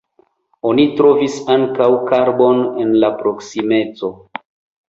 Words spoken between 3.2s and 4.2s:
proksimeco.